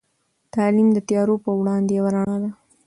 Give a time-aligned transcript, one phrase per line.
[0.53, 2.49] تعلیم د تيارو په وړاندې یوه رڼا ده.